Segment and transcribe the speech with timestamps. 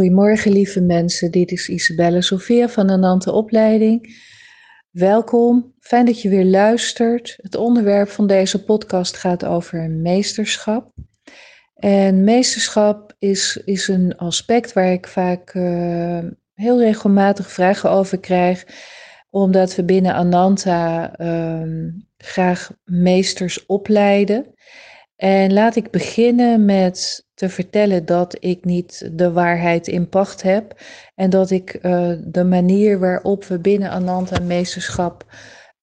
[0.00, 4.22] Goedemorgen lieve mensen, dit is Isabelle Sofia van de Opleiding.
[4.90, 7.38] Welkom, fijn dat je weer luistert.
[7.42, 10.92] Het onderwerp van deze podcast gaat over meesterschap.
[11.74, 16.18] En meesterschap is, is een aspect waar ik vaak uh,
[16.54, 18.66] heel regelmatig vragen over krijg,
[19.30, 24.54] omdat we binnen Ananta uh, graag meesters opleiden.
[25.16, 30.80] En laat ik beginnen met te vertellen dat ik niet de waarheid in pacht heb
[31.14, 35.24] en dat ik uh, de manier waarop we binnen Ananta meesterschap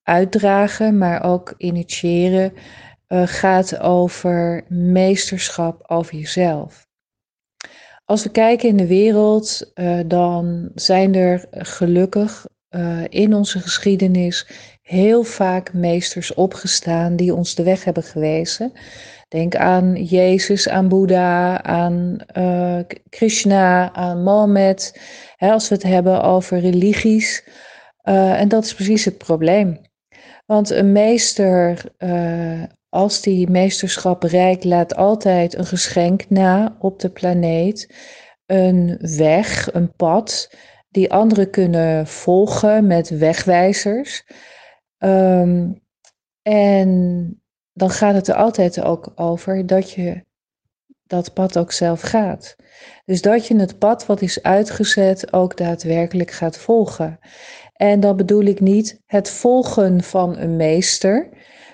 [0.03, 2.53] uitdragen, maar ook initiëren,
[3.07, 6.87] uh, gaat over meesterschap over jezelf.
[8.05, 12.45] Als we kijken in de wereld, uh, dan zijn er gelukkig
[13.09, 14.47] in onze geschiedenis
[14.81, 18.71] heel vaak meesters opgestaan die ons de weg hebben gewezen.
[19.27, 25.01] Denk aan Jezus, aan Boeddha, aan uh, Krishna, aan Mohammed.
[25.35, 27.47] Hè, als we het hebben over religies.
[28.03, 29.81] Uh, en dat is precies het probleem.
[30.45, 37.09] Want een meester, uh, als die meesterschap bereikt, laat altijd een geschenk na op de
[37.09, 37.95] planeet.
[38.45, 40.55] Een weg, een pad,
[40.89, 44.25] die anderen kunnen volgen met wegwijzers.
[44.97, 45.81] Um,
[46.41, 47.41] en
[47.77, 50.25] dan gaat het er altijd ook over dat je
[51.03, 52.55] dat pad ook zelf gaat.
[53.05, 57.19] Dus dat je het pad wat is uitgezet ook daadwerkelijk gaat volgen.
[57.73, 61.29] En dan bedoel ik niet het volgen van een meester,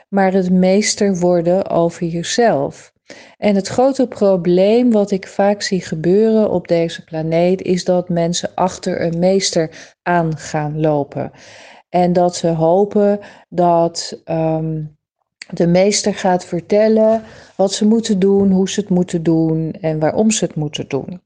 [0.09, 2.93] maar het meester worden over jezelf.
[3.37, 8.51] En het grote probleem wat ik vaak zie gebeuren op deze planeet is dat mensen
[8.55, 11.31] achter een meester aan gaan lopen.
[11.89, 14.97] En dat ze hopen dat um,
[15.49, 17.23] de meester gaat vertellen
[17.55, 21.21] wat ze moeten doen, hoe ze het moeten doen en waarom ze het moeten doen.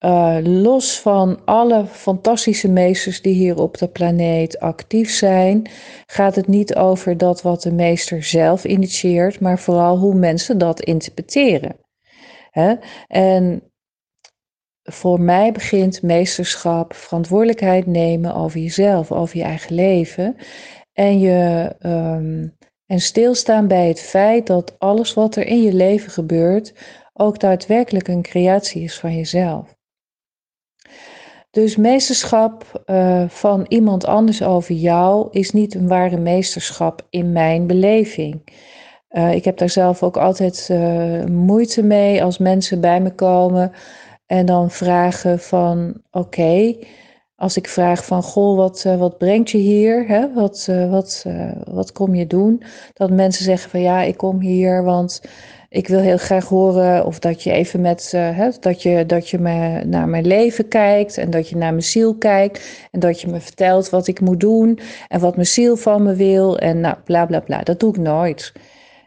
[0.00, 5.68] Uh, los van alle fantastische meesters die hier op de planeet actief zijn,
[6.06, 10.80] gaat het niet over dat wat de meester zelf initieert, maar vooral hoe mensen dat
[10.80, 11.76] interpreteren.
[12.50, 12.74] Hè?
[13.06, 13.62] En
[14.82, 20.36] voor mij begint meesterschap verantwoordelijkheid nemen over jezelf, over je eigen leven.
[20.92, 26.10] En je um, en stilstaan bij het feit dat alles wat er in je leven
[26.10, 26.74] gebeurt
[27.12, 29.74] ook daadwerkelijk een creatie is van jezelf.
[31.50, 37.66] Dus meesterschap uh, van iemand anders over jou is niet een ware meesterschap in mijn
[37.66, 38.42] beleving.
[39.10, 43.72] Uh, ik heb daar zelf ook altijd uh, moeite mee als mensen bij me komen
[44.26, 46.76] en dan vragen van oké,
[47.36, 50.08] als ik vraag van, goh, wat, uh, wat brengt je hier?
[50.08, 50.32] Hè?
[50.32, 52.62] Wat, uh, wat, uh, wat kom je doen?
[52.94, 55.20] Dat mensen zeggen van, ja, ik kom hier, want
[55.68, 59.38] ik wil heel graag horen of dat je even met, hè, dat je, dat je
[59.38, 63.28] me, naar mijn leven kijkt en dat je naar mijn ziel kijkt en dat je
[63.28, 66.96] me vertelt wat ik moet doen en wat mijn ziel van me wil en nou,
[67.04, 67.62] bla bla bla.
[67.62, 68.52] Dat doe ik nooit.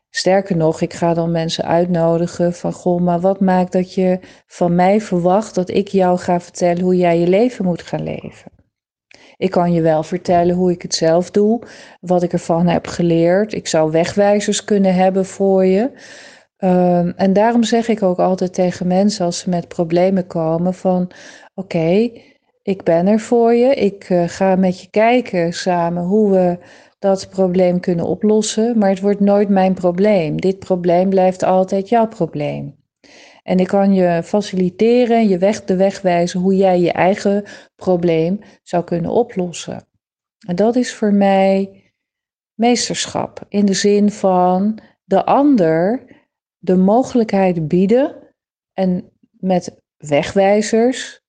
[0.09, 4.75] Sterker nog, ik ga dan mensen uitnodigen van goh, maar wat maakt dat je van
[4.75, 8.51] mij verwacht dat ik jou ga vertellen hoe jij je leven moet gaan leven?
[9.37, 11.61] Ik kan je wel vertellen hoe ik het zelf doe,
[12.01, 13.53] wat ik ervan heb geleerd.
[13.53, 15.91] Ik zou wegwijzers kunnen hebben voor je.
[16.57, 21.11] Um, en daarom zeg ik ook altijd tegen mensen als ze met problemen komen van
[21.53, 22.11] oké,
[22.61, 23.73] ik ben er voor je.
[23.73, 26.57] Ik uh, ga met je kijken samen hoe we
[26.99, 30.41] dat probleem kunnen oplossen, maar het wordt nooit mijn probleem.
[30.41, 32.77] Dit probleem blijft altijd jouw probleem.
[33.43, 37.43] En ik kan je faciliteren, je weg de weg wijzen hoe jij je eigen
[37.75, 39.87] probleem zou kunnen oplossen.
[40.47, 41.83] En dat is voor mij
[42.53, 46.05] meesterschap in de zin van de ander
[46.57, 48.15] de mogelijkheid bieden
[48.73, 51.21] en met wegwijzers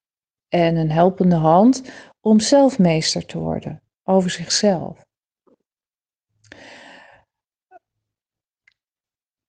[0.48, 1.82] en een helpende hand
[2.20, 5.08] om zelf meester te worden over zichzelf.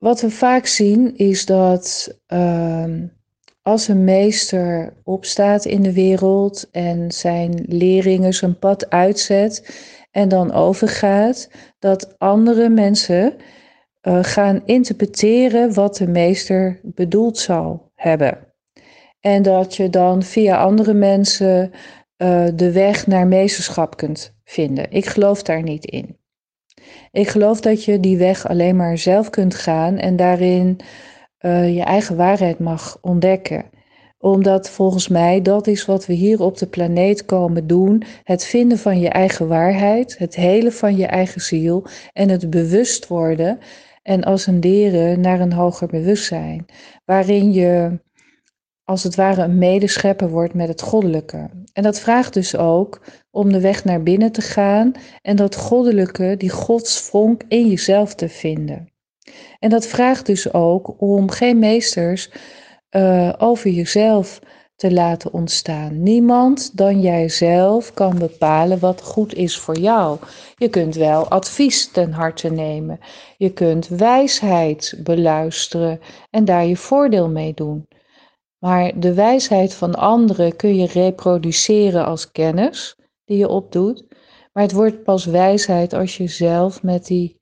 [0.03, 2.85] Wat we vaak zien is dat uh,
[3.61, 10.51] als een meester opstaat in de wereld en zijn leerlingen zijn pad uitzet en dan
[10.51, 11.49] overgaat,
[11.79, 13.33] dat andere mensen
[14.01, 18.37] uh, gaan interpreteren wat de meester bedoeld zou hebben.
[19.19, 21.71] En dat je dan via andere mensen
[22.17, 24.91] uh, de weg naar meesterschap kunt vinden.
[24.91, 26.20] Ik geloof daar niet in.
[27.11, 30.79] Ik geloof dat je die weg alleen maar zelf kunt gaan en daarin
[31.41, 33.65] uh, je eigen waarheid mag ontdekken.
[34.17, 38.77] Omdat volgens mij dat is wat we hier op de planeet komen doen: het vinden
[38.77, 41.83] van je eigen waarheid, het helen van je eigen ziel
[42.13, 43.59] en het bewust worden
[44.03, 46.65] en ascenderen naar een hoger bewustzijn,
[47.05, 47.99] waarin je
[48.91, 51.49] als het ware een medeschepper wordt met het goddelijke.
[51.73, 54.91] En dat vraagt dus ook om de weg naar binnen te gaan
[55.21, 58.91] en dat goddelijke, die godsvonk in jezelf te vinden.
[59.59, 62.31] En dat vraagt dus ook om geen meesters
[62.91, 64.39] uh, over jezelf
[64.75, 66.03] te laten ontstaan.
[66.03, 70.19] Niemand dan jijzelf kan bepalen wat goed is voor jou.
[70.55, 72.99] Je kunt wel advies ten harte nemen.
[73.37, 75.99] Je kunt wijsheid beluisteren
[76.29, 77.87] en daar je voordeel mee doen.
[78.63, 84.05] Maar de wijsheid van anderen kun je reproduceren als kennis die je opdoet.
[84.53, 87.39] Maar het wordt pas wijsheid als je zelf met die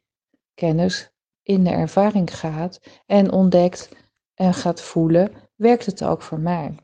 [0.53, 1.09] kennis
[1.43, 3.89] in de ervaring gaat en ontdekt
[4.33, 6.75] en gaat voelen, werkt het ook voor mij.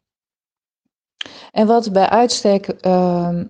[1.52, 3.42] En wat bij uitstek, uh,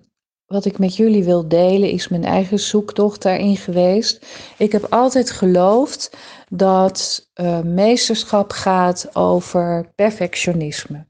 [0.46, 4.26] wat ik met jullie wil delen, is mijn eigen zoektocht daarin geweest.
[4.58, 6.16] Ik heb altijd geloofd
[6.48, 11.06] dat uh, meesterschap gaat over perfectionisme.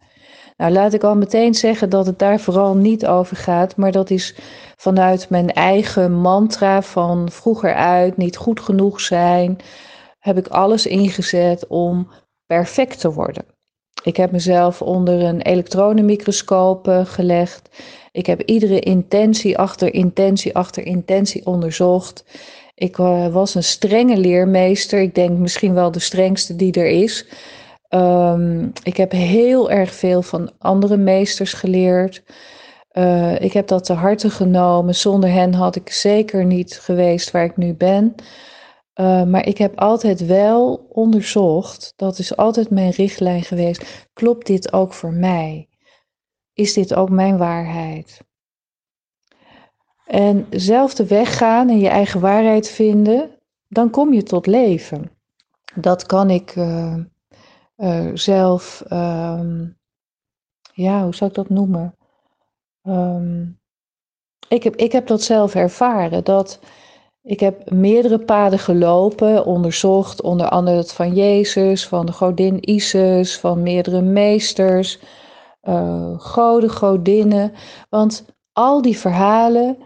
[0.56, 4.10] Nou, laat ik al meteen zeggen dat het daar vooral niet over gaat, maar dat
[4.10, 4.34] is
[4.76, 9.56] vanuit mijn eigen mantra van vroeger uit, niet goed genoeg zijn,
[10.18, 12.10] heb ik alles ingezet om
[12.46, 13.55] perfect te worden.
[14.06, 17.68] Ik heb mezelf onder een elektronenmicroscoop uh, gelegd.
[18.12, 22.24] Ik heb iedere intentie achter intentie achter intentie onderzocht.
[22.74, 25.00] Ik uh, was een strenge leermeester.
[25.00, 27.26] Ik denk misschien wel de strengste die er is.
[27.90, 32.22] Um, ik heb heel erg veel van andere meesters geleerd.
[32.92, 34.94] Uh, ik heb dat te harte genomen.
[34.94, 38.14] Zonder hen had ik zeker niet geweest waar ik nu ben.
[39.00, 44.72] Uh, maar ik heb altijd wel onderzocht, dat is altijd mijn richtlijn geweest, klopt dit
[44.72, 45.68] ook voor mij?
[46.52, 48.20] Is dit ook mijn waarheid?
[50.06, 53.38] En zelf de weg gaan en je eigen waarheid vinden,
[53.68, 55.10] dan kom je tot leven.
[55.74, 56.96] Dat kan ik uh,
[57.76, 59.78] uh, zelf, um,
[60.72, 61.96] ja, hoe zou ik dat noemen?
[62.82, 63.60] Um,
[64.48, 66.60] ik, heb, ik heb dat zelf ervaren, dat
[67.26, 73.38] ik heb meerdere paden gelopen, onderzocht, onder andere het van Jezus, van de godin Isis,
[73.38, 74.98] van meerdere meesters,
[75.68, 77.52] uh, goden, godinnen.
[77.90, 79.76] Want al die verhalen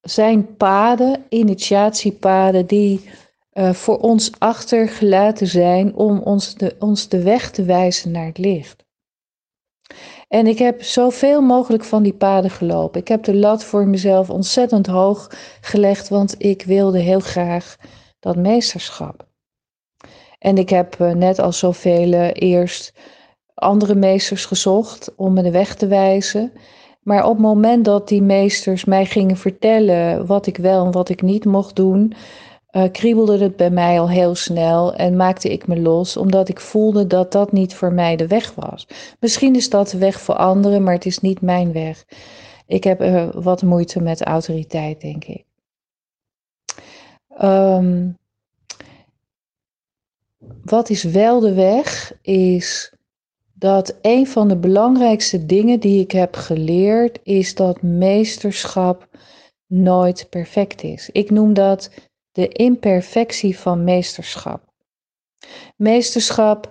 [0.00, 3.08] zijn paden, initiatiepaden, die
[3.52, 8.83] uh, voor ons achtergelaten zijn om ons ons de weg te wijzen naar het licht.
[10.34, 13.00] En ik heb zoveel mogelijk van die paden gelopen.
[13.00, 17.76] Ik heb de lat voor mezelf ontzettend hoog gelegd, want ik wilde heel graag
[18.20, 19.26] dat meesterschap.
[20.38, 22.92] En ik heb eh, net als zoveel eerst
[23.54, 26.52] andere meesters gezocht om me de weg te wijzen.
[27.02, 31.08] Maar op het moment dat die meesters mij gingen vertellen wat ik wel en wat
[31.08, 32.12] ik niet mocht doen,
[32.74, 36.60] uh, kriebelde het bij mij al heel snel en maakte ik me los, omdat ik
[36.60, 38.86] voelde dat dat niet voor mij de weg was.
[39.20, 42.04] Misschien is dat de weg voor anderen, maar het is niet mijn weg.
[42.66, 45.44] Ik heb uh, wat moeite met autoriteit, denk ik.
[47.42, 48.18] Um,
[50.62, 52.92] wat is wel de weg, is
[53.52, 59.08] dat een van de belangrijkste dingen die ik heb geleerd, is dat meesterschap
[59.66, 61.10] nooit perfect is.
[61.12, 61.90] Ik noem dat
[62.34, 64.72] de imperfectie van meesterschap.
[65.76, 66.70] Meesterschap,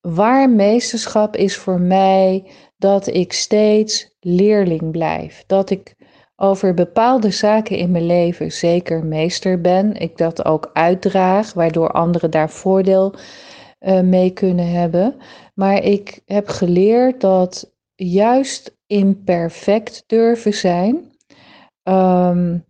[0.00, 5.44] waar meesterschap is voor mij dat ik steeds leerling blijf.
[5.46, 5.94] Dat ik
[6.36, 9.94] over bepaalde zaken in mijn leven zeker meester ben.
[9.94, 13.14] Ik dat ook uitdraag, waardoor anderen daar voordeel
[13.80, 15.16] uh, mee kunnen hebben.
[15.54, 21.10] Maar ik heb geleerd dat juist imperfect durven zijn.
[21.82, 22.64] Um,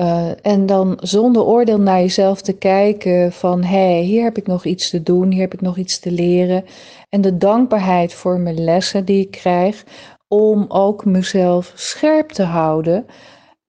[0.00, 4.46] uh, en dan zonder oordeel naar jezelf te kijken van hé, hey, hier heb ik
[4.46, 6.64] nog iets te doen, hier heb ik nog iets te leren.
[7.08, 9.84] En de dankbaarheid voor mijn lessen die ik krijg,
[10.28, 13.06] om ook mezelf scherp te houden.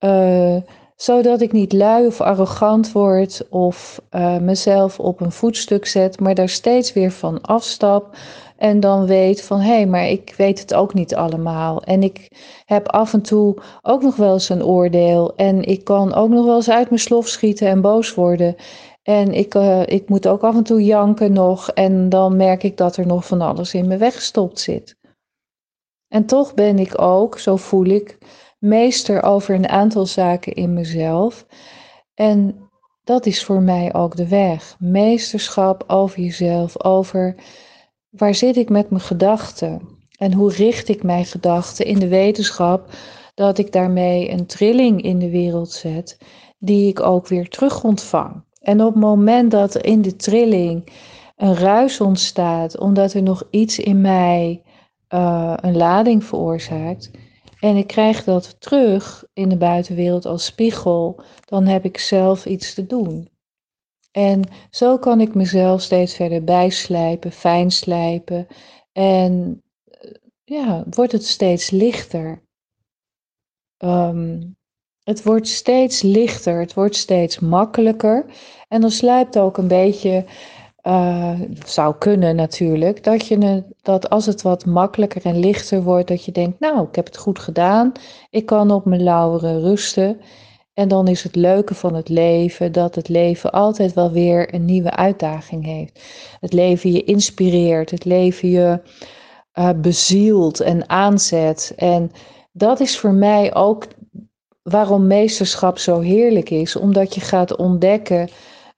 [0.00, 0.56] Uh,
[0.96, 6.34] zodat ik niet lui of arrogant word of uh, mezelf op een voetstuk zet, maar
[6.34, 8.16] daar steeds weer van afstap.
[8.62, 11.82] En dan weet van hé, hey, maar ik weet het ook niet allemaal.
[11.82, 12.28] En ik
[12.64, 15.36] heb af en toe ook nog wel eens een oordeel.
[15.36, 18.56] En ik kan ook nog wel eens uit mijn slof schieten en boos worden.
[19.02, 21.70] En ik, uh, ik moet ook af en toe janken nog.
[21.70, 24.96] En dan merk ik dat er nog van alles in me weggestopt zit.
[26.08, 28.18] En toch ben ik ook, zo voel ik,
[28.58, 31.46] meester over een aantal zaken in mezelf.
[32.14, 32.68] En
[33.04, 34.76] dat is voor mij ook de weg.
[34.78, 37.34] Meesterschap over jezelf, over
[38.12, 39.80] waar zit ik met mijn gedachten
[40.18, 42.90] en hoe richt ik mijn gedachten in de wetenschap
[43.34, 46.18] dat ik daarmee een trilling in de wereld zet
[46.58, 48.44] die ik ook weer terug ontvang.
[48.60, 50.92] En op het moment dat in de trilling
[51.36, 54.62] een ruis ontstaat, omdat er nog iets in mij
[55.14, 57.10] uh, een lading veroorzaakt.
[57.60, 62.74] En ik krijg dat terug in de buitenwereld als spiegel, dan heb ik zelf iets
[62.74, 63.28] te doen.
[64.12, 68.46] En zo kan ik mezelf steeds verder bijslijpen, fijn slijpen.
[68.92, 69.62] En
[70.44, 72.42] ja, wordt het steeds lichter.
[73.78, 74.56] Um,
[75.04, 78.24] het wordt steeds lichter, het wordt steeds makkelijker.
[78.68, 80.24] En dan sluipt ook een beetje,
[80.82, 86.24] uh, zou kunnen natuurlijk, dat, je, dat als het wat makkelijker en lichter wordt, dat
[86.24, 87.92] je denkt, nou, ik heb het goed gedaan,
[88.30, 90.20] ik kan op mijn lauweren rusten.
[90.74, 94.64] En dan is het leuke van het leven dat het leven altijd wel weer een
[94.64, 96.00] nieuwe uitdaging heeft.
[96.40, 98.80] Het leven je inspireert, het leven je
[99.54, 101.72] uh, bezielt en aanzet.
[101.76, 102.10] En
[102.52, 103.86] dat is voor mij ook
[104.62, 106.76] waarom meesterschap zo heerlijk is.
[106.76, 108.28] Omdat je gaat ontdekken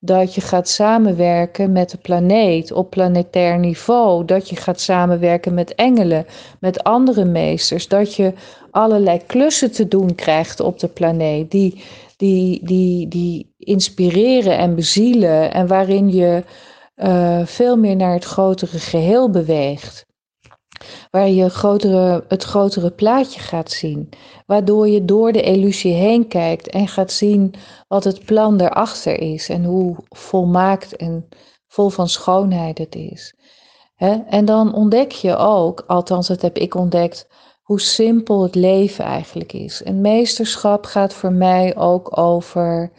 [0.05, 4.25] dat je gaat samenwerken met de planeet op planetair niveau.
[4.25, 6.27] Dat je gaat samenwerken met engelen,
[6.61, 7.89] met andere meesters.
[7.89, 8.33] Dat je
[8.71, 11.51] allerlei klussen te doen krijgt op de planeet.
[11.51, 11.83] Die,
[12.17, 15.53] die, die, die inspireren en bezielen.
[15.53, 16.45] En waarin je
[16.97, 20.04] uh, veel meer naar het grotere geheel beweegt
[21.11, 24.09] waar je grotere, het grotere plaatje gaat zien.
[24.47, 27.55] Waardoor je door de illusie heen kijkt en gaat zien
[27.89, 31.29] wat het plan erachter is en hoe volmaakt en
[31.67, 33.35] vol van schoonheid het is.
[34.29, 37.29] En dan ontdek je ook, althans dat heb ik ontdekt,
[37.63, 39.83] hoe simpel het leven eigenlijk is.
[39.83, 42.93] En meesterschap gaat voor mij ook over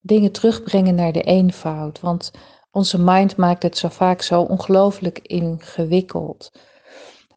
[0.00, 2.00] dingen terugbrengen naar de eenvoud.
[2.00, 2.30] Want
[2.76, 6.52] onze mind maakt het zo vaak zo ongelooflijk ingewikkeld.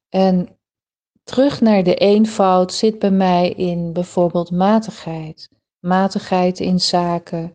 [0.10, 0.60] En
[1.24, 5.50] terug naar de eenvoud zit bij mij in bijvoorbeeld matigheid.
[5.80, 7.54] Matigheid in zaken.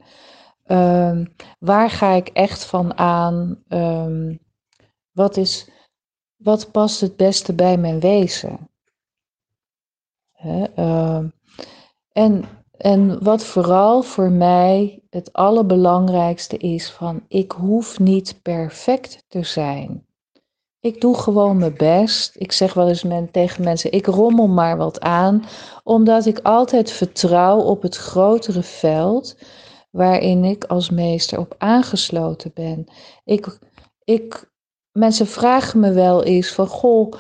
[0.67, 3.65] Um, waar ga ik echt van aan?
[3.69, 4.39] Um,
[5.13, 5.69] wat, is,
[6.37, 8.69] wat past het beste bij mijn wezen?
[10.45, 11.25] uh,
[12.13, 12.45] en,
[12.77, 20.07] en wat vooral voor mij het allerbelangrijkste is van ik hoef niet perfect te zijn.
[20.81, 22.35] Ik doe gewoon mijn best.
[22.39, 25.45] Ik zeg wel eens tegen mensen: ik rommel maar wat aan,
[25.83, 29.37] omdat ik altijd vertrouw op het grotere veld
[29.91, 32.85] waarin ik als meester op aangesloten ben.
[33.25, 33.59] Ik,
[34.05, 34.51] ik,
[34.93, 37.13] mensen vragen me wel eens van: Goh,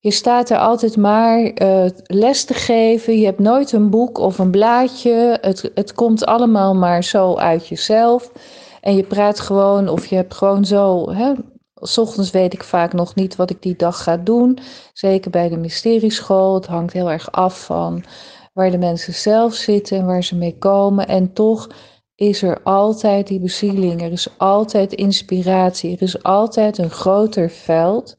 [0.00, 3.18] je staat er altijd maar uh, les te geven.
[3.18, 5.38] Je hebt nooit een boek of een blaadje.
[5.40, 8.32] Het, het komt allemaal maar zo uit jezelf.
[8.80, 11.32] En je praat gewoon of je hebt gewoon zo hè,
[11.74, 14.58] S ochtends weet ik vaak nog niet wat ik die dag ga doen.
[14.92, 16.54] Zeker bij de mysterieschool.
[16.54, 18.04] Het hangt heel erg af van
[18.52, 21.08] waar de mensen zelf zitten en waar ze mee komen.
[21.08, 21.68] En toch
[22.14, 24.02] is er altijd die bezieling.
[24.02, 25.96] Er is altijd inspiratie.
[25.96, 28.16] Er is altijd een groter veld.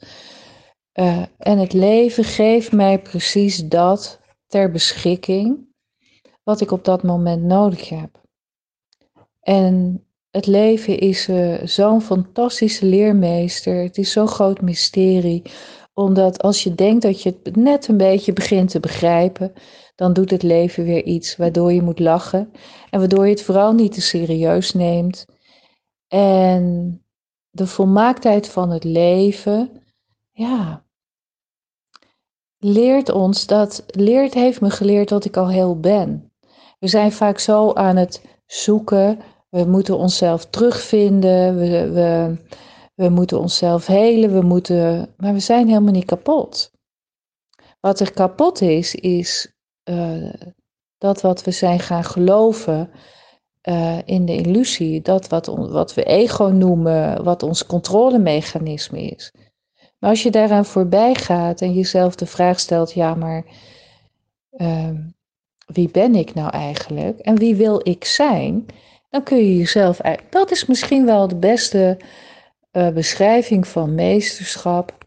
[0.94, 5.70] Uh, en het leven geeft mij precies dat ter beschikking.
[6.44, 8.22] Wat ik op dat moment nodig heb.
[9.42, 13.84] En het leven is uh, zo'n fantastische leermeester.
[13.84, 15.42] Het is zo'n groot mysterie.
[15.94, 19.54] Omdat als je denkt dat je het net een beetje begint te begrijpen,
[19.96, 22.52] dan doet het leven weer iets waardoor je moet lachen.
[22.90, 25.26] En waardoor je het vooral niet te serieus neemt.
[26.08, 26.96] En
[27.50, 29.81] de volmaaktheid van het leven,
[30.42, 30.86] ja,
[32.58, 36.32] leert ons dat, leert heeft me geleerd dat ik al heel ben.
[36.80, 39.20] We zijn vaak zo aan het zoeken
[39.52, 42.38] we moeten onszelf terugvinden, we, we,
[42.96, 46.72] we moeten onszelf helen, we moeten, maar we zijn helemaal niet kapot.
[47.80, 49.54] Wat er kapot is, is
[49.90, 50.34] uh,
[50.98, 52.90] dat wat we zijn gaan geloven
[53.70, 59.34] uh, in de illusie, dat wat, wat we ego noemen, wat ons controlemechanisme is.
[60.02, 63.46] Maar als je daaraan voorbij gaat en jezelf de vraag stelt, ja, maar
[64.52, 64.90] uh,
[65.66, 68.66] wie ben ik nou eigenlijk en wie wil ik zijn?
[69.12, 70.00] dan kun je jezelf.
[70.30, 71.98] Dat is misschien wel de beste
[72.72, 74.98] uh, beschrijving van meesterschap.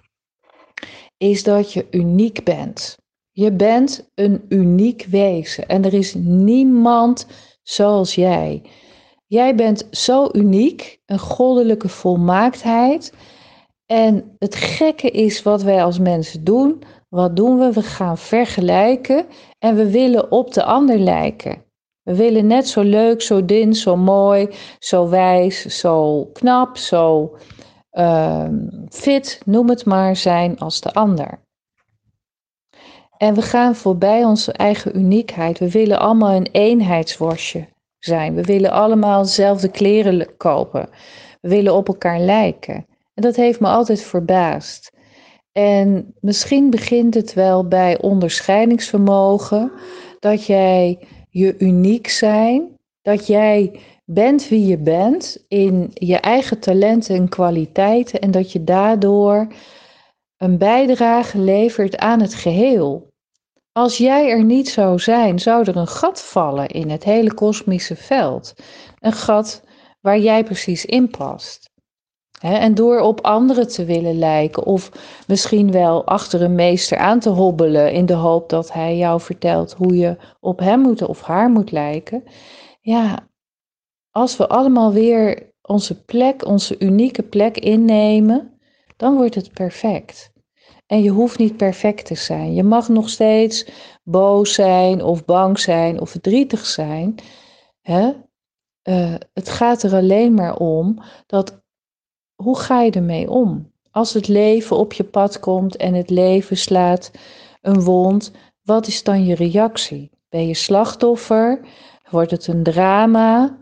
[1.17, 2.99] Is dat je uniek bent.
[3.31, 7.27] Je bent een uniek wezen en er is niemand
[7.63, 8.63] zoals jij.
[9.27, 13.13] Jij bent zo uniek, een goddelijke volmaaktheid.
[13.87, 16.83] En het gekke is wat wij als mensen doen.
[17.09, 17.73] Wat doen we?
[17.73, 19.27] We gaan vergelijken
[19.59, 21.63] en we willen op de ander lijken.
[22.03, 24.49] We willen net zo leuk, zo din, zo mooi,
[24.79, 27.37] zo wijs, zo knap, zo
[27.93, 28.49] uh,
[28.89, 31.43] fit, noem het maar, zijn als de ander.
[33.17, 35.59] En we gaan voorbij onze eigen uniekheid.
[35.59, 38.35] We willen allemaal een eenheidsworstje zijn.
[38.35, 40.89] We willen allemaal dezelfde kleren kopen.
[41.41, 42.87] We willen op elkaar lijken.
[43.15, 44.93] En dat heeft me altijd verbaasd.
[45.53, 49.73] En misschien begint het wel bij onderscheidingsvermogen,
[50.19, 57.17] dat jij je uniek zijn, dat jij bent wie je bent in je eigen talenten
[57.17, 59.53] en kwaliteiten en dat je daardoor
[60.37, 63.13] een bijdrage levert aan het geheel.
[63.73, 67.97] Als jij er niet zou zijn, zou er een gat vallen in het hele kosmische
[67.97, 68.55] veld.
[68.99, 69.63] Een gat
[70.01, 71.71] waar jij precies in past.
[72.41, 74.91] En door op anderen te willen lijken, of
[75.27, 79.73] misschien wel achter een meester aan te hobbelen in de hoop dat hij jou vertelt
[79.73, 82.25] hoe je op hem moet of haar moet lijken.
[82.81, 83.29] Ja,
[84.11, 88.59] als we allemaal weer onze plek, onze unieke plek innemen,
[88.97, 90.33] dan wordt het perfect.
[90.87, 92.55] En je hoeft niet perfect te zijn.
[92.55, 93.67] Je mag nog steeds
[94.03, 97.15] boos zijn of bang zijn of verdrietig zijn.
[97.83, 98.09] Uh,
[99.33, 101.64] het gaat er alleen maar om dat
[102.45, 103.73] hoe ga je ermee om?
[103.91, 107.11] Als het leven op je pad komt en het leven slaat
[107.63, 108.33] een wond,
[108.63, 110.11] wat is dan je reactie?
[110.29, 111.61] Ben je slachtoffer?
[112.11, 113.59] Wordt het een drama?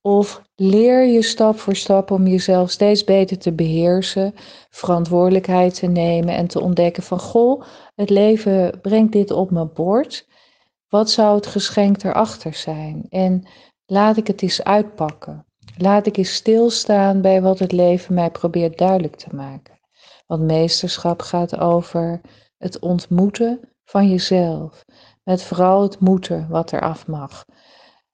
[0.00, 4.34] Of leer je stap voor stap om jezelf steeds beter te beheersen,
[4.70, 7.62] verantwoordelijkheid te nemen en te ontdekken van goh,
[7.94, 10.28] het leven brengt dit op mijn bord.
[10.88, 13.06] Wat zou het geschenk erachter zijn?
[13.08, 13.46] En
[13.86, 15.46] laat ik het eens uitpakken.
[15.76, 19.80] Laat ik eens stilstaan bij wat het leven mij probeert duidelijk te maken.
[20.26, 22.20] Want meesterschap gaat over
[22.58, 24.84] het ontmoeten van jezelf.
[25.24, 27.44] Met vooral het moeten wat er af mag.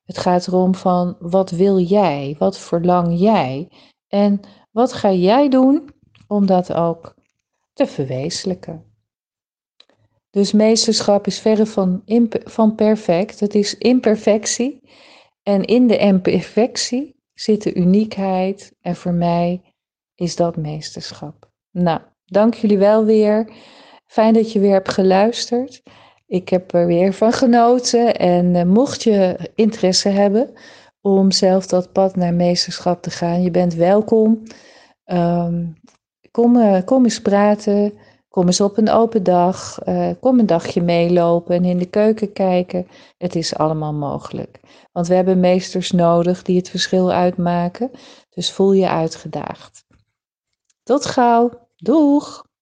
[0.04, 2.36] Het gaat erom van wat wil jij?
[2.38, 3.72] Wat verlang jij?
[4.08, 5.88] En wat ga jij doen
[6.26, 7.14] om dat ook
[7.72, 8.84] te verwezenlijken?
[10.30, 12.02] Dus meesterschap is verre van,
[12.44, 13.40] van perfect.
[13.40, 14.90] Het is imperfectie.
[15.42, 18.72] En in de imperfectie zit de uniekheid.
[18.80, 19.62] En voor mij
[20.14, 21.50] is dat meesterschap.
[21.70, 23.50] Nou, dank jullie wel weer.
[24.06, 25.82] Fijn dat je weer hebt geluisterd.
[26.26, 28.16] Ik heb er weer van genoten.
[28.16, 30.54] En uh, mocht je interesse hebben
[31.00, 34.42] om zelf dat pad naar meesterschap te gaan, je bent welkom.
[35.04, 35.74] Um,
[36.30, 37.92] kom, uh, kom eens praten.
[38.38, 39.78] Kom eens op een open dag.
[39.88, 42.88] Uh, kom een dagje meelopen en in de keuken kijken.
[43.16, 44.60] Het is allemaal mogelijk.
[44.92, 47.90] Want we hebben meesters nodig die het verschil uitmaken.
[48.30, 49.84] Dus voel je uitgedaagd.
[50.82, 51.50] Tot gauw.
[51.76, 52.47] Doeg!